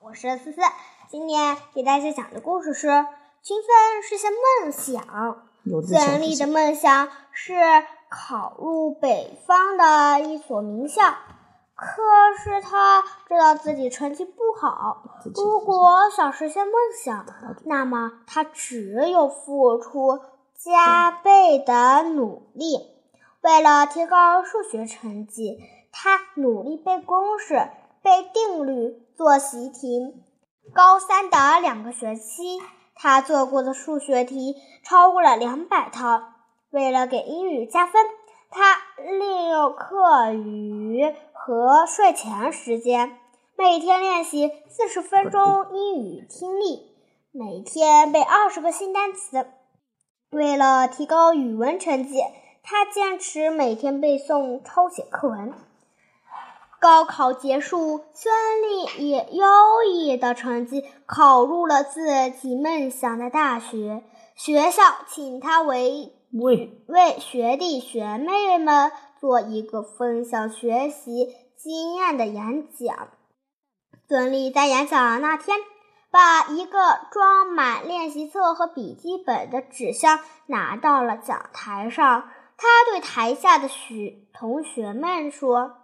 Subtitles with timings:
[0.00, 0.60] 我是思思，
[1.08, 2.86] 今天给大家讲的故事是
[3.42, 5.02] 《勤奋实现梦想》。
[5.86, 7.54] 孙俪的梦想是
[8.08, 11.02] 考入北方的一所名校，
[11.74, 12.00] 可
[12.38, 15.02] 是他知道自己成绩不好。
[15.34, 16.74] 如果想实现梦
[17.04, 17.26] 想，
[17.64, 20.20] 那么他只有付出
[20.54, 22.94] 加倍的努力。
[23.40, 25.58] 为了提高数学成绩，
[25.90, 27.68] 他努力背公式、
[28.02, 30.14] 背定律、做习题。
[30.74, 32.58] 高三的两个学期，
[32.94, 36.22] 他做过的数学题超过了两百套。
[36.70, 38.04] 为了给英语加分，
[38.50, 43.18] 他利用课余和睡前时间，
[43.56, 46.94] 每天练习四十分钟英语听力，
[47.32, 49.46] 每天背二十个新单词。
[50.30, 52.20] 为了提高语文成绩，
[52.62, 55.54] 他坚持每天背诵、抄写课文。
[56.80, 58.32] 高考结束，孙
[58.62, 64.04] 俪以优异的成绩考入了自己梦想的大学。
[64.36, 73.08] 学校请他为为为学弟学妹们做一个分享学习经验的演讲。
[74.06, 75.58] 孙俪在演讲那天，
[76.12, 76.78] 把一个
[77.10, 82.28] 装满练习册和笔记本的纸箱拿到了讲台上。
[82.56, 85.76] 他对台下的学同学们说：“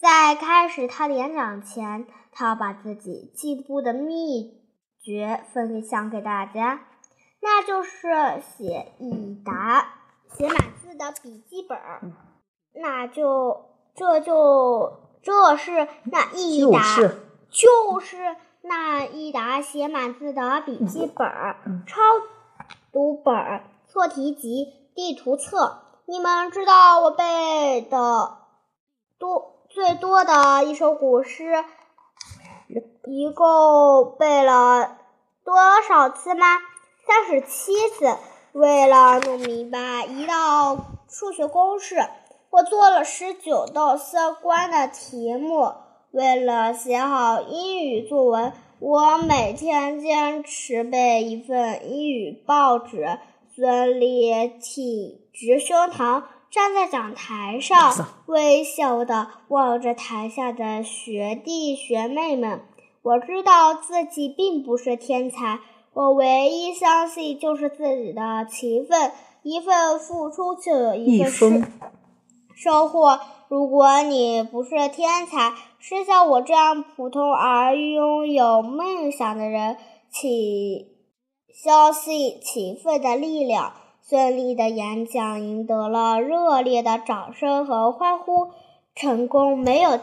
[0.00, 4.62] 在开始他的演讲前，他要把自己进步的秘
[4.98, 6.80] 诀分享给大家，
[7.40, 8.08] 那就是
[8.40, 9.86] 写一沓
[10.32, 11.78] 写满字的笔记本。
[12.72, 17.14] 那就这就这是那一沓，
[17.50, 21.28] 就是那一沓写满字的笔记本、
[21.86, 22.00] 抄
[22.90, 23.34] 读本、
[23.86, 28.38] 错题集、地图册。”你们知道我背的
[29.18, 31.64] 多最多的一首古诗，
[33.06, 34.98] 一共背了
[35.44, 35.54] 多
[35.88, 36.58] 少次吗？
[37.06, 38.16] 三十七次。
[38.52, 40.76] 为了弄明白一道
[41.08, 42.04] 数学公式，
[42.50, 45.72] 我做了十九道相关的题目。
[46.10, 53.20] 为了写好英语作文，我每天坚持背一份英语报纸。
[53.54, 57.94] 孙俪挺直胸膛，站在讲台上，
[58.26, 62.62] 微笑的望着台下的学弟学妹们。
[63.02, 65.60] 我知道自己并不是天才，
[65.92, 69.12] 我唯一相信就是自己的勤奋。
[69.42, 71.72] 一份付出就有一份
[72.54, 73.20] 收获。
[73.48, 79.76] 如果你不是天才，是像我这样普通而拥有梦想的人，
[80.10, 80.88] 请。
[81.52, 83.72] 相信勤奋的力量。
[84.10, 88.48] 孙俪的演讲赢得了热烈的掌声和欢呼。
[88.96, 90.00] 成功没有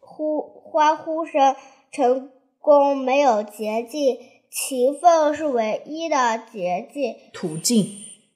[0.00, 1.54] 呼欢呼声，
[1.92, 4.18] 成功没有捷径，
[4.50, 7.86] 勤奋是唯一的捷径途径。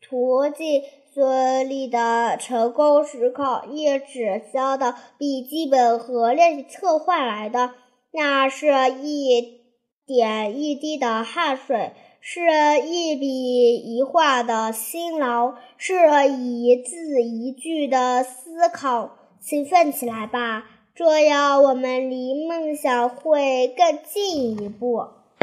[0.00, 0.84] 途径。
[1.12, 7.72] 孙俪的成功是靠一纸箱的笔记本和练习册换来的，
[8.12, 8.69] 那是
[9.03, 9.59] 一。
[10.06, 12.41] 点一滴的汗水，是
[12.86, 15.94] 一笔一画的辛劳，是
[16.28, 19.16] 一字一句的思考。
[19.41, 25.19] 勤奋起来吧，这样我们离梦想会更近一步。